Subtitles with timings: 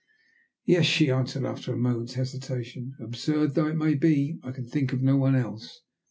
[0.65, 2.95] "Yes," she answered after a moment's hesitation.
[2.99, 5.83] "Absurd though it may be, I can think of no one else.